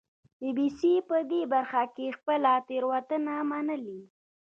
بي 0.41 0.49
بي 0.57 0.67
سي 0.79 0.93
په 1.09 1.17
دې 1.31 1.41
برخه 1.53 1.83
کې 1.95 2.15
خپله 2.17 2.51
تېروتنه 2.67 3.33
منلې 3.49 4.01